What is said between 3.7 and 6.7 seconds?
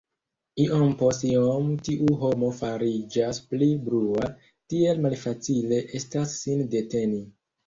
brua; tiel malfacile estas sin